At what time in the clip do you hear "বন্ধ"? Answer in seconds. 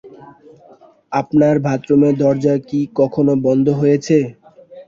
3.45-3.65